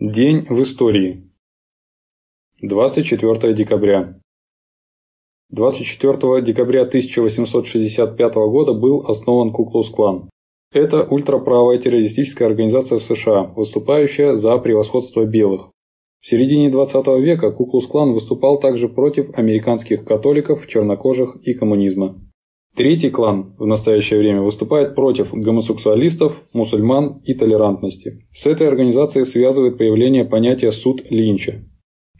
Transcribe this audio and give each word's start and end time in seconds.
День 0.00 0.46
в 0.48 0.62
истории. 0.62 1.30
24 2.62 3.52
декабря. 3.52 4.18
24 5.50 6.40
декабря 6.40 6.84
1865 6.84 8.34
года 8.34 8.72
был 8.72 9.04
основан 9.06 9.52
Куклус-клан. 9.52 10.30
Это 10.72 11.04
ультраправая 11.04 11.76
террористическая 11.76 12.48
организация 12.48 12.98
в 12.98 13.02
США, 13.02 13.52
выступающая 13.54 14.36
за 14.36 14.56
превосходство 14.56 15.26
белых. 15.26 15.70
В 16.20 16.26
середине 16.26 16.70
20 16.70 17.06
века 17.20 17.52
Куклус-клан 17.52 18.14
выступал 18.14 18.58
также 18.58 18.88
против 18.88 19.38
американских 19.38 20.06
католиков, 20.06 20.66
чернокожих 20.66 21.36
и 21.42 21.52
коммунизма. 21.52 22.18
Третий 22.76 23.10
клан 23.10 23.56
в 23.58 23.66
настоящее 23.66 24.20
время 24.20 24.42
выступает 24.42 24.94
против 24.94 25.34
гомосексуалистов, 25.34 26.40
мусульман 26.52 27.20
и 27.24 27.34
толерантности. 27.34 28.28
С 28.32 28.46
этой 28.46 28.68
организацией 28.68 29.24
связывает 29.24 29.76
появление 29.76 30.24
понятия 30.24 30.70
«суд 30.70 31.02
Линча». 31.10 31.64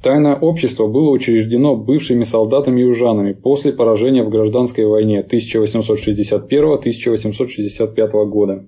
Тайное 0.03 0.35
общество 0.35 0.87
было 0.87 1.11
учреждено 1.11 1.77
бывшими 1.77 2.23
солдатами 2.25 2.81
и 2.81 2.85
южанами 2.85 3.35
после 3.35 3.71
поражения 3.73 4.25
в 4.25 4.31
гражданской 4.31 4.87
войне 4.87 5.23
1861-1865 5.31 8.27
года. 8.27 8.67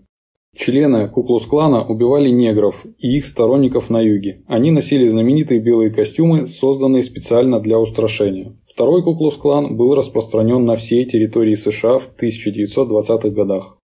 Члены 0.54 1.08
Куклус-клана 1.08 1.82
убивали 1.82 2.28
негров 2.28 2.84
и 2.98 3.16
их 3.16 3.24
сторонников 3.24 3.88
на 3.88 4.02
юге. 4.02 4.42
Они 4.46 4.70
носили 4.70 5.06
знаменитые 5.06 5.60
белые 5.60 5.90
костюмы, 5.90 6.46
созданные 6.46 7.02
специально 7.02 7.58
для 7.58 7.78
устрашения. 7.78 8.54
Второй 8.74 9.02
Куклус-клан 9.02 9.76
был 9.76 9.94
распространен 9.94 10.64
на 10.64 10.76
всей 10.76 11.04
территории 11.04 11.54
США 11.54 11.98
в 11.98 12.10
1920-х 12.18 13.28
годах. 13.28 13.76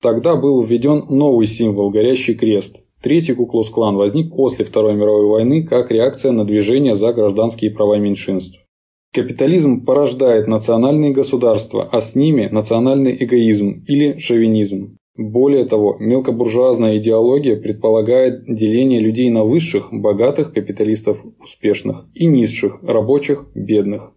Тогда 0.00 0.36
был 0.36 0.62
введен 0.62 1.02
новый 1.10 1.46
символ– 1.46 1.90
горящий 1.90 2.34
крест. 2.34 2.76
Третий 3.02 3.34
Куклус-клан 3.34 3.96
возник 3.96 4.34
после 4.36 4.64
Второй 4.64 4.94
мировой 4.94 5.26
войны 5.26 5.64
как 5.64 5.90
реакция 5.90 6.30
на 6.30 6.44
движение 6.44 6.94
за 6.94 7.12
гражданские 7.12 7.72
права 7.72 7.98
меньшинств. 7.98 8.64
Капитализм 9.12 9.84
порождает 9.84 10.46
национальные 10.46 11.12
государства, 11.12 11.88
а 11.90 12.00
с 12.00 12.14
ними 12.14 12.48
национальный 12.52 13.16
эгоизм 13.18 13.84
или 13.88 14.18
шовинизм. 14.18 14.96
Более 15.16 15.64
того, 15.64 15.96
мелкобуржуазная 15.98 16.98
идеология 16.98 17.56
предполагает 17.56 18.44
деление 18.46 19.00
людей 19.00 19.30
на 19.30 19.44
высших, 19.44 19.88
богатых 19.90 20.52
капиталистов 20.52 21.18
успешных 21.40 22.04
и 22.14 22.26
низших, 22.26 22.82
рабочих, 22.82 23.46
бедных. 23.54 24.12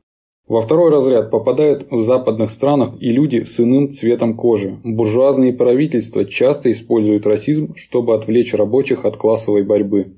Во 0.49 0.61
второй 0.61 0.89
разряд 0.89 1.29
попадают 1.29 1.91
в 1.91 1.99
западных 1.99 2.49
странах 2.49 2.95
и 2.99 3.11
люди 3.11 3.43
с 3.43 3.59
иным 3.59 3.91
цветом 3.91 4.35
кожи. 4.35 4.79
Буржуазные 4.83 5.53
правительства 5.53 6.25
часто 6.25 6.71
используют 6.71 7.27
расизм, 7.27 7.75
чтобы 7.75 8.15
отвлечь 8.15 8.55
рабочих 8.55 9.05
от 9.05 9.15
классовой 9.15 9.63
борьбы. 9.63 10.15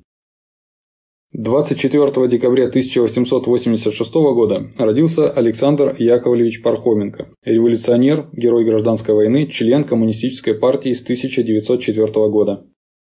24 1.34 2.30
декабря 2.30 2.68
1886 2.68 4.14
года 4.14 4.70
родился 4.78 5.30
Александр 5.30 5.96
Яковлевич 6.00 6.62
Пархоменко, 6.62 7.28
революционер, 7.44 8.30
герой 8.32 8.64
гражданской 8.64 9.14
войны, 9.14 9.48
член 9.48 9.84
Коммунистической 9.84 10.54
партии 10.54 10.94
с 10.94 11.04
1904 11.04 12.08
года. 12.30 12.66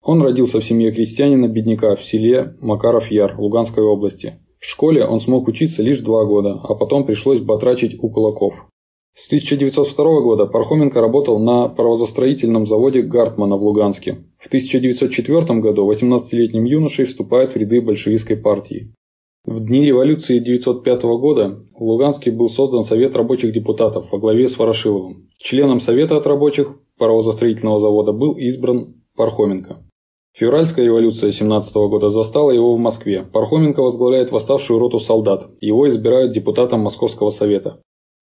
Он 0.02 0.20
родился 0.20 0.58
в 0.58 0.64
семье 0.64 0.90
крестьянина-бедняка 0.90 1.94
в 1.94 2.02
селе 2.02 2.56
Макаров-Яр 2.60 3.38
Луганской 3.38 3.84
области. 3.84 4.40
В 4.64 4.66
школе 4.66 5.04
он 5.04 5.20
смог 5.20 5.46
учиться 5.46 5.82
лишь 5.82 6.00
два 6.00 6.24
года, 6.24 6.58
а 6.62 6.74
потом 6.74 7.04
пришлось 7.04 7.38
батрачить 7.38 8.02
у 8.02 8.08
кулаков. 8.08 8.54
С 9.12 9.26
1902 9.26 10.20
года 10.22 10.46
Пархоменко 10.46 11.02
работал 11.02 11.38
на 11.38 11.68
паровозостроительном 11.68 12.64
заводе 12.64 13.02
Гартмана 13.02 13.58
в 13.58 13.62
Луганске. 13.62 14.24
В 14.38 14.46
1904 14.46 15.60
году 15.60 15.86
18-летним 15.90 16.64
юношей 16.64 17.04
вступает 17.04 17.52
в 17.52 17.56
ряды 17.56 17.82
большевистской 17.82 18.38
партии. 18.38 18.94
В 19.44 19.60
дни 19.66 19.84
революции 19.84 20.40
1905 20.40 21.02
года 21.02 21.62
в 21.78 21.82
Луганске 21.82 22.30
был 22.30 22.48
создан 22.48 22.84
Совет 22.84 23.14
рабочих 23.16 23.52
депутатов 23.52 24.10
во 24.12 24.18
главе 24.18 24.48
с 24.48 24.58
Ворошиловым. 24.58 25.28
Членом 25.36 25.78
Совета 25.78 26.16
от 26.16 26.27
рабочих 26.27 26.68
паровозостроительного 26.96 27.80
завода 27.80 28.12
был 28.12 28.33
избран 28.39 28.94
Пархоменко. 29.14 29.83
Февральская 30.36 30.84
революция 30.84 31.30
17 31.30 31.77
года 31.77 32.08
застала 32.08 32.50
его 32.50 32.74
в 32.74 32.78
Москве. 32.78 33.22
Пархоменко 33.22 33.80
возглавляет 33.80 34.33
восставшую 34.33 34.80
роту 34.80 34.98
солдат. 34.98 35.46
Его 35.61 35.89
избирают 35.89 36.33
депутатом 36.33 36.80
Московского 36.80 37.30
совета. 37.30 37.80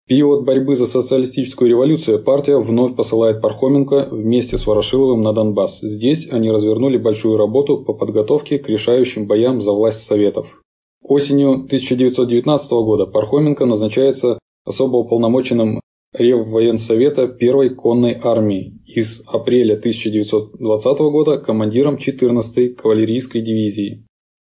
В 0.04 0.08
период 0.08 0.44
борьбы 0.44 0.76
за 0.76 0.86
социалистическую 0.86 1.68
революцию 1.68 2.22
партия 2.22 2.58
вновь 2.58 2.94
посылает 2.94 3.42
Пархоменко 3.42 4.06
вместе 4.12 4.56
с 4.56 4.68
Ворошиловым 4.68 5.20
на 5.22 5.32
Донбасс. 5.32 5.80
Здесь 5.80 6.28
они 6.30 6.48
развернули 6.52 6.96
большую 6.96 7.36
работу 7.38 7.78
по 7.78 7.92
подготовке 7.92 8.60
к 8.60 8.68
решающим 8.68 9.26
боям 9.26 9.60
за 9.60 9.72
власть 9.72 10.06
Советов. 10.06 10.62
Осенью 11.02 11.54
1919 11.54 12.70
года 12.70 13.06
Пархоменко 13.06 13.66
назначается 13.66 14.38
особо 14.64 14.98
уполномоченным 14.98 15.80
Реввоенсовета 16.18 17.28
Первой 17.28 17.70
конной 17.70 18.16
армии 18.20 18.80
и 18.86 19.02
с 19.02 19.22
апреля 19.26 19.74
1920 19.74 20.98
года 20.98 21.38
командиром 21.38 21.96
14-й 21.96 22.70
кавалерийской 22.70 23.42
дивизии. 23.42 24.06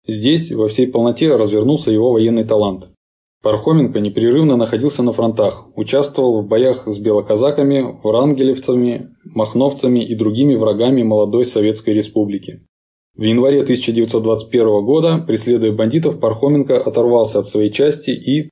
Здесь 0.07 0.51
во 0.53 0.69
всей 0.69 0.89
полноте 0.89 1.35
развернулся 1.35 1.91
его 1.91 2.13
военный 2.13 2.45
талант. 2.45 2.89
Пархоменко 3.43 3.99
непрерывно 3.99 4.57
находился 4.57 5.03
на 5.03 5.13
фронтах, 5.13 5.67
участвовал 5.77 6.43
в 6.43 6.49
боях 6.49 6.87
с 6.87 6.99
белоказаками, 6.99 7.99
врангелевцами, 8.03 9.11
махновцами 9.25 10.05
и 10.05 10.15
другими 10.15 10.55
врагами 10.55 11.03
молодой 11.03 11.45
Советской 11.45 11.91
Республики. 11.95 12.63
В 13.17 13.23
январе 13.23 13.63
1921 13.63 14.85
года, 14.85 15.25
преследуя 15.27 15.73
бандитов, 15.73 16.19
Пархоменко 16.19 16.79
оторвался 16.79 17.41
от 17.41 17.47
своей 17.47 17.71
части 17.71 18.11
и, 18.11 18.49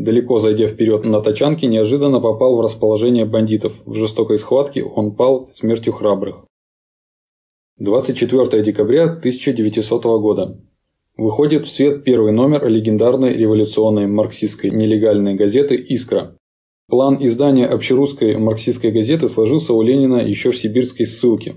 Далеко 0.00 0.38
зайдя 0.38 0.66
вперед 0.66 1.04
на 1.04 1.20
тачанке, 1.20 1.66
неожиданно 1.66 2.20
попал 2.20 2.56
в 2.56 2.62
расположение 2.62 3.26
бандитов. 3.26 3.74
В 3.84 3.94
жестокой 3.96 4.38
схватке 4.38 4.82
он 4.82 5.14
пал 5.14 5.50
смертью 5.52 5.92
храбрых. 5.92 6.46
24 7.76 8.62
декабря 8.62 9.04
1900 9.04 10.02
года. 10.22 10.58
Выходит 11.18 11.66
в 11.66 11.70
свет 11.70 12.02
первый 12.02 12.32
номер 12.32 12.66
легендарной 12.66 13.36
революционной 13.36 14.06
марксистской 14.06 14.70
нелегальной 14.70 15.34
газеты 15.34 15.76
«Искра». 15.76 16.34
План 16.88 17.18
издания 17.20 17.66
общерусской 17.66 18.38
марксистской 18.38 18.92
газеты 18.92 19.28
сложился 19.28 19.74
у 19.74 19.82
Ленина 19.82 20.16
еще 20.16 20.50
в 20.50 20.56
сибирской 20.56 21.04
ссылке. 21.04 21.56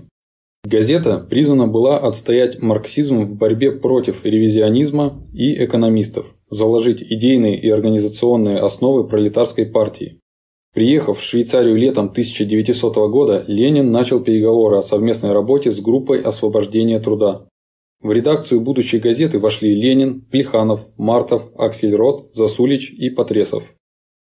Газета 0.64 1.18
призвана 1.18 1.66
была 1.66 1.96
отстоять 1.96 2.60
марксизм 2.60 3.24
в 3.24 3.36
борьбе 3.36 3.72
против 3.72 4.22
ревизионизма 4.22 5.24
и 5.32 5.64
экономистов, 5.64 6.33
заложить 6.50 7.02
идейные 7.02 7.60
и 7.60 7.68
организационные 7.70 8.58
основы 8.58 9.06
пролетарской 9.06 9.66
партии. 9.66 10.20
Приехав 10.74 11.20
в 11.20 11.22
Швейцарию 11.22 11.76
летом 11.76 12.06
1900 12.06 12.96
года, 13.10 13.44
Ленин 13.46 13.92
начал 13.92 14.20
переговоры 14.20 14.76
о 14.76 14.82
совместной 14.82 15.32
работе 15.32 15.70
с 15.70 15.80
группой 15.80 16.20
освобождения 16.20 16.98
труда. 16.98 17.46
В 18.02 18.10
редакцию 18.10 18.60
будущей 18.60 18.98
газеты 18.98 19.38
вошли 19.38 19.74
Ленин, 19.74 20.20
Плеханов, 20.20 20.80
Мартов, 20.98 21.44
Аксельрод, 21.56 22.34
Засулич 22.34 22.90
и 22.90 23.08
Потресов. 23.08 23.62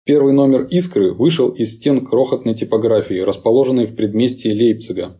Первый 0.05 0.33
номер 0.33 0.67
«Искры» 0.69 1.11
вышел 1.11 1.49
из 1.49 1.73
стен 1.73 2.05
крохотной 2.05 2.55
типографии, 2.55 3.19
расположенной 3.19 3.85
в 3.85 3.95
предместье 3.95 4.53
Лейпцига. 4.53 5.19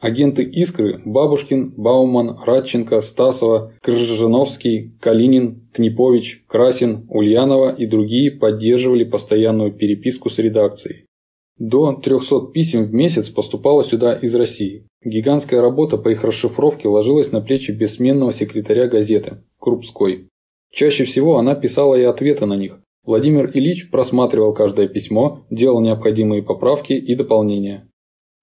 Агенты 0.00 0.44
«Искры»– 0.44 1.02
Бабушкин, 1.04 1.74
Бауман, 1.76 2.38
Радченко, 2.46 3.02
Стасова, 3.02 3.74
Крыжановский, 3.82 4.94
Калинин, 4.98 5.68
Книпович, 5.74 6.44
Красин, 6.46 7.04
Ульянова 7.10 7.74
и 7.74 7.84
другие 7.84 8.30
поддерживали 8.30 9.04
постоянную 9.04 9.72
переписку 9.72 10.30
с 10.30 10.38
редакцией. 10.38 11.04
До 11.58 11.92
300 11.92 12.52
писем 12.54 12.84
в 12.84 12.94
месяц 12.94 13.28
поступало 13.28 13.84
сюда 13.84 14.14
из 14.14 14.34
России. 14.34 14.86
Гигантская 15.04 15.60
работа 15.60 15.98
по 15.98 16.08
их 16.08 16.24
расшифровке 16.24 16.88
ложилась 16.88 17.32
на 17.32 17.42
плечи 17.42 17.70
бессменного 17.70 18.32
секретаря 18.32 18.88
газеты– 18.88 19.42
Крупской. 19.58 20.28
Чаще 20.72 21.04
всего 21.04 21.36
она 21.36 21.54
писала 21.54 21.94
и 21.94 22.04
ответы 22.04 22.46
на 22.46 22.54
них. 22.54 22.80
Владимир 23.04 23.50
Ильич 23.52 23.90
просматривал 23.90 24.54
каждое 24.54 24.88
письмо, 24.88 25.44
делал 25.50 25.82
необходимые 25.82 26.42
поправки 26.42 26.94
и 26.94 27.14
дополнения. 27.14 27.89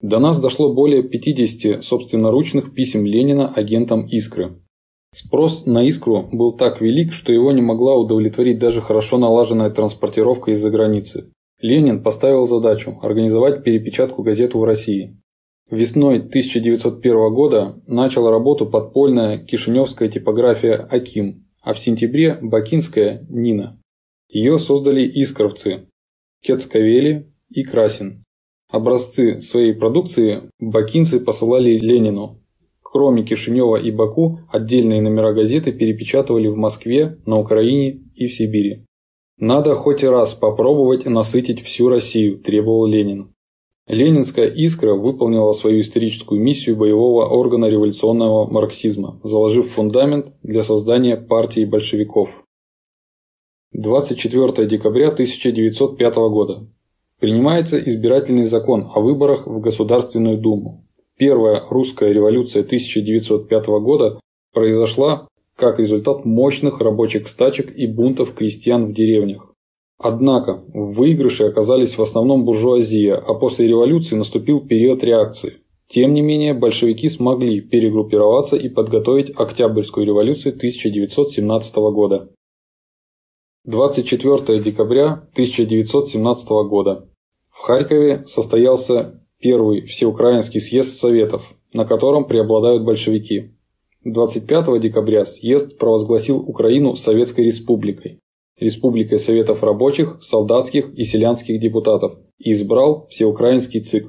До 0.00 0.20
нас 0.20 0.40
дошло 0.40 0.72
более 0.72 1.02
50 1.02 1.82
собственноручных 1.82 2.72
писем 2.72 3.04
Ленина 3.04 3.48
агентам 3.48 4.06
«Искры». 4.06 4.62
Спрос 5.12 5.66
на 5.66 5.82
«Искру» 5.82 6.28
был 6.30 6.56
так 6.56 6.80
велик, 6.80 7.12
что 7.12 7.32
его 7.32 7.50
не 7.50 7.62
могла 7.62 7.96
удовлетворить 7.96 8.58
даже 8.58 8.80
хорошо 8.80 9.18
налаженная 9.18 9.70
транспортировка 9.70 10.52
из-за 10.52 10.70
границы. 10.70 11.32
Ленин 11.60 12.02
поставил 12.02 12.46
задачу 12.46 12.98
организовать 13.02 13.64
перепечатку 13.64 14.22
газеты 14.22 14.56
в 14.58 14.64
России. 14.64 15.18
Весной 15.70 16.18
1901 16.18 17.34
года 17.34 17.82
начала 17.86 18.30
работу 18.30 18.66
подпольная 18.66 19.38
кишиневская 19.38 20.08
типография 20.08 20.74
«Аким», 20.74 21.48
а 21.62 21.72
в 21.72 21.78
сентябре– 21.78 22.38
бакинская 22.40 23.26
«Нина». 23.28 23.80
Ее 24.28 24.58
создали 24.58 25.02
искровцы– 25.02 25.88
Кецковели 26.42 27.32
и 27.50 27.64
Красин. 27.64 28.24
Образцы 28.70 29.40
своей 29.40 29.72
продукции 29.72 30.50
бакинцы 30.60 31.20
посылали 31.20 31.78
Ленину. 31.78 32.38
Кроме 32.82 33.22
Кишинева 33.22 33.76
и 33.76 33.90
Баку, 33.90 34.40
отдельные 34.50 35.00
номера 35.00 35.32
газеты 35.32 35.72
перепечатывали 35.72 36.48
в 36.48 36.56
Москве, 36.56 37.18
на 37.24 37.38
Украине 37.38 38.02
и 38.14 38.26
в 38.26 38.32
Сибири. 38.32 38.84
«Надо 39.38 39.74
хоть 39.74 40.04
раз 40.04 40.34
попробовать 40.34 41.06
насытить 41.06 41.62
всю 41.62 41.88
Россию»,– 41.88 42.38
требовал 42.44 42.86
Ленин. 42.86 43.32
Ленинская 43.86 44.46
«Искра» 44.46 44.94
выполнила 44.94 45.52
свою 45.52 45.80
историческую 45.80 46.40
миссию 46.40 46.76
боевого 46.76 47.26
органа 47.26 47.66
революционного 47.66 48.50
марксизма, 48.50 49.18
заложив 49.22 49.70
фундамент 49.70 50.34
для 50.42 50.62
создания 50.62 51.16
партии 51.16 51.64
большевиков. 51.64 52.28
24 53.72 54.68
декабря 54.68 55.08
1905 55.08 56.16
года. 56.16 56.68
Принимается 57.20 57.78
избирательный 57.80 58.44
закон 58.44 58.88
о 58.94 59.00
выборах 59.00 59.46
в 59.46 59.60
Государственную 59.60 60.38
Думу. 60.38 60.84
Первая 61.18 61.64
русская 61.68 62.12
революция 62.12 62.62
1905 62.62 63.66
года 63.80 64.20
произошла 64.52 65.26
как 65.56 65.80
результат 65.80 66.24
мощных 66.24 66.80
рабочих 66.80 67.26
стачек 67.26 67.76
и 67.76 67.88
бунтов 67.88 68.34
крестьян 68.34 68.86
в 68.86 68.92
деревнях. 68.92 69.52
Однако 69.98 70.62
в 70.72 70.92
выигрыше 70.92 71.46
оказались 71.46 71.98
в 71.98 72.02
основном 72.02 72.44
буржуазия, 72.44 73.16
а 73.16 73.34
после 73.34 73.66
революции 73.66 74.14
наступил 74.14 74.60
период 74.60 75.02
реакции. 75.02 75.54
Тем 75.88 76.14
не 76.14 76.20
менее, 76.20 76.54
большевики 76.54 77.08
смогли 77.08 77.60
перегруппироваться 77.60 78.56
и 78.56 78.68
подготовить 78.68 79.32
Октябрьскую 79.36 80.06
революцию 80.06 80.54
1917 80.54 81.76
года. 81.76 82.28
24 83.64 84.60
декабря 84.60 85.28
1917 85.32 86.48
года. 86.68 87.07
В 87.58 87.62
Харькове 87.62 88.22
состоялся 88.24 89.20
первый 89.40 89.84
всеукраинский 89.84 90.60
съезд 90.60 90.96
Советов, 90.96 91.42
на 91.74 91.84
котором 91.84 92.24
преобладают 92.24 92.84
большевики. 92.84 93.56
25 94.04 94.80
декабря 94.80 95.26
съезд 95.26 95.76
провозгласил 95.76 96.38
Украину 96.38 96.94
Советской 96.94 97.46
Республикой, 97.46 98.20
Республикой 98.60 99.18
Советов 99.18 99.64
рабочих, 99.64 100.18
солдатских 100.22 100.94
и 100.94 101.02
селянских 101.02 101.58
депутатов 101.58 102.14
и 102.38 102.52
избрал 102.52 103.08
Всеукраинский 103.08 103.80
ЦИК. 103.80 104.06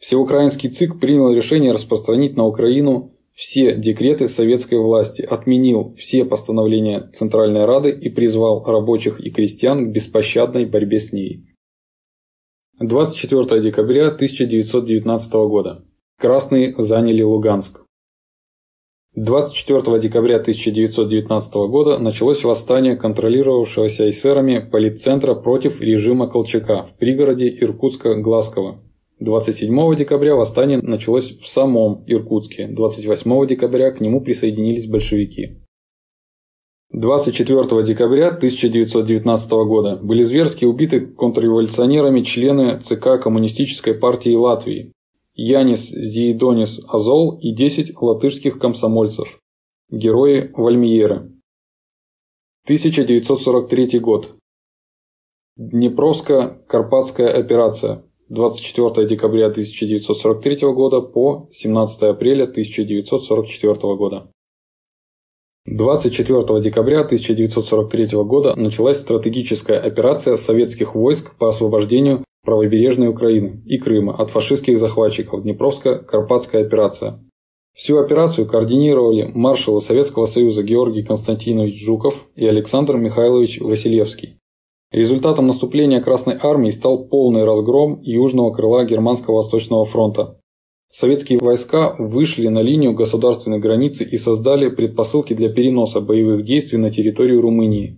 Всеукраинский 0.00 0.68
ЦИК 0.68 0.98
принял 0.98 1.32
решение 1.32 1.70
распространить 1.70 2.36
на 2.36 2.44
Украину 2.44 3.12
все 3.32 3.76
декреты 3.76 4.28
советской 4.28 4.80
власти, 4.80 5.22
отменил 5.22 5.94
все 5.96 6.24
постановления 6.24 7.08
Центральной 7.14 7.66
Рады 7.66 7.90
и 7.90 8.08
призвал 8.08 8.64
рабочих 8.64 9.20
и 9.20 9.30
крестьян 9.30 9.88
к 9.88 9.92
беспощадной 9.92 10.66
борьбе 10.66 10.98
с 10.98 11.12
ней. 11.12 11.49
24 12.80 13.60
декабря 13.60 14.06
1919 14.06 15.32
года. 15.34 15.84
Красные 16.18 16.74
заняли 16.78 17.20
Луганск. 17.20 17.82
24 19.14 20.00
декабря 20.00 20.36
1919 20.36 21.54
года 21.68 21.98
началось 21.98 22.42
восстание 22.42 22.96
контролировавшегося 22.96 24.08
эсерами 24.08 24.60
политцентра 24.60 25.34
против 25.34 25.82
режима 25.82 26.26
Колчака 26.26 26.84
в 26.84 26.96
пригороде 26.96 27.50
Иркутска-Глазково. 27.50 28.78
27 29.18 29.94
декабря 29.96 30.34
восстание 30.34 30.78
началось 30.78 31.38
в 31.38 31.46
самом 31.46 32.02
Иркутске, 32.06 32.66
28 32.66 33.46
декабря 33.46 33.90
к 33.90 34.00
нему 34.00 34.22
присоединились 34.22 34.86
большевики. 34.86 35.60
24 36.92 37.84
декабря 37.84 38.28
1919 38.28 39.50
года 39.50 39.96
были 39.96 40.22
зверски 40.22 40.64
убиты 40.64 41.06
контрреволюционерами 41.06 42.22
члены 42.22 42.80
ЦК 42.80 43.22
Коммунистической 43.22 43.94
партии 43.94 44.34
Латвии 44.34 44.92
Янис 45.34 45.88
Зиедонис 45.88 46.80
Азол 46.88 47.38
и 47.38 47.54
10 47.54 47.96
латышских 48.02 48.58
комсомольцев, 48.58 49.40
герои 49.88 50.50
Вальмиера. 50.52 51.30
1943 52.64 54.00
год. 54.00 54.34
Днепровско-Карпатская 55.56 57.28
операция. 57.28 58.04
24 58.28 59.06
декабря 59.08 59.46
1943 59.46 60.72
года 60.72 61.00
по 61.00 61.48
17 61.52 62.02
апреля 62.02 62.44
1944 62.44 63.96
года. 63.96 64.30
24 65.72 66.60
декабря 66.60 67.02
1943 67.02 68.18
года 68.24 68.56
началась 68.56 68.98
стратегическая 68.98 69.78
операция 69.78 70.36
советских 70.36 70.96
войск 70.96 71.36
по 71.36 71.46
освобождению 71.46 72.24
правобережной 72.44 73.06
Украины 73.06 73.62
и 73.66 73.78
Крыма 73.78 74.12
от 74.16 74.30
фашистских 74.30 74.78
захватчиков 74.78 75.44
Днепровско-Карпатская 75.44 76.62
операция. 76.62 77.20
Всю 77.72 77.98
операцию 77.98 78.48
координировали 78.48 79.30
маршалы 79.32 79.80
Советского 79.80 80.26
Союза 80.26 80.64
Георгий 80.64 81.04
Константинович 81.04 81.80
Жуков 81.84 82.16
и 82.34 82.44
Александр 82.48 82.96
Михайлович 82.96 83.60
Василевский. 83.60 84.38
Результатом 84.90 85.46
наступления 85.46 86.02
Красной 86.02 86.36
Армии 86.42 86.70
стал 86.70 87.04
полный 87.06 87.44
разгром 87.44 88.00
южного 88.02 88.52
крыла 88.52 88.84
Германского 88.84 89.36
Восточного 89.36 89.84
фронта. 89.84 90.39
Советские 90.92 91.38
войска 91.38 91.94
вышли 91.98 92.48
на 92.48 92.62
линию 92.62 92.94
государственной 92.94 93.60
границы 93.60 94.02
и 94.02 94.16
создали 94.16 94.68
предпосылки 94.68 95.34
для 95.34 95.48
переноса 95.48 96.00
боевых 96.00 96.44
действий 96.44 96.78
на 96.78 96.90
территорию 96.90 97.40
Румынии. 97.40 97.96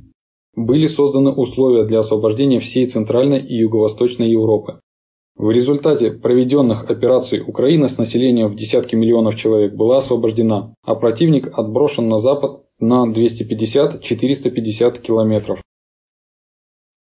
Были 0.55 0.87
созданы 0.87 1.31
условия 1.31 1.85
для 1.85 2.01
освобождения 2.01 2.59
всей 2.59 2.85
Центральной 2.85 3.41
и 3.41 3.57
Юго-Восточной 3.57 4.31
Европы. 4.31 4.81
В 5.37 5.51
результате 5.51 6.11
проведенных 6.11 6.91
операций 6.91 7.41
Украина 7.41 7.89
с 7.89 7.97
населением 7.97 8.49
в 8.49 8.57
десятки 8.57 8.95
миллионов 8.95 9.37
человек 9.37 9.75
была 9.75 9.97
освобождена, 9.97 10.75
а 10.85 10.95
противник 10.95 11.59
отброшен 11.59 12.11
на 12.11 12.19
запад 12.19 12.61
на 12.79 13.11
250-450 13.11 15.01
километров. 15.01 15.63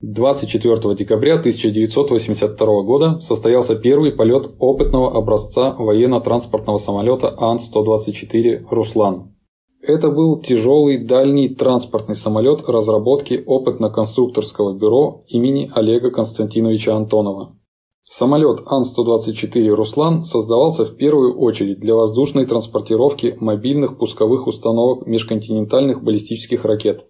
24 0.02 0.96
декабря 0.96 1.36
1982 1.36 2.82
года 2.82 3.20
состоялся 3.20 3.76
первый 3.76 4.12
полет 4.12 4.50
опытного 4.58 5.16
образца 5.16 5.76
военно-транспортного 5.78 6.78
самолета 6.78 7.36
Ан-124 7.38 8.66
«Руслан». 8.72 9.36
Это 9.84 10.10
был 10.10 10.42
тяжелый 10.42 10.98
дальний 11.06 11.50
транспортный 11.50 12.16
самолет 12.16 12.68
разработки 12.68 13.44
опытно-конструкторского 13.46 14.76
бюро 14.76 15.24
имени 15.28 15.72
Олега 15.76 16.10
Константиновича 16.10 16.96
Антонова. 16.96 17.56
Самолет 18.02 18.62
Ан-124 18.66 19.68
«Руслан» 19.70 20.24
создавался 20.24 20.84
в 20.84 20.96
первую 20.96 21.38
очередь 21.38 21.80
для 21.80 21.94
воздушной 21.94 22.48
транспортировки 22.48 23.38
мобильных 23.40 24.00
пусковых 24.00 24.48
установок 24.48 25.06
межконтинентальных 25.06 26.04
баллистических 26.04 26.66
ракет 26.66 27.06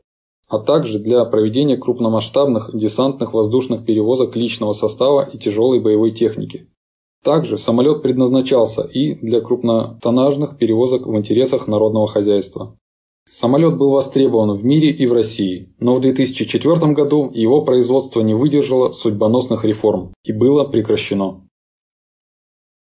а 0.52 0.60
также 0.60 1.00
для 1.00 1.24
проведения 1.24 1.78
крупномасштабных 1.78 2.72
десантных 2.74 3.34
воздушных 3.34 3.86
перевозок 3.86 4.36
личного 4.36 4.74
состава 4.74 5.22
и 5.22 5.38
тяжелой 5.38 5.80
боевой 5.80 6.12
техники. 6.12 6.68
Также 7.24 7.58
самолет 7.58 8.02
предназначался 8.02 8.82
и 8.82 9.16
для 9.16 9.40
крупнотоннажных 9.40 10.58
перевозок 10.58 11.08
в 11.08 11.16
интересах 11.16 11.70
народного 11.70 12.06
хозяйства. 12.06 12.76
Самолет 13.30 13.78
был 13.78 13.92
востребован 13.92 14.52
в 14.58 14.66
мире 14.66 14.90
и 14.90 15.08
в 15.08 15.14
России, 15.14 15.74
но 15.80 15.96
в 15.96 16.02
2004 16.02 16.92
году 16.92 17.32
его 17.34 17.64
производство 17.64 18.20
не 18.20 18.34
выдержало 18.34 18.92
судьбоносных 18.92 19.64
реформ 19.64 20.14
и 20.26 20.34
было 20.34 20.66
прекращено. 20.66 21.48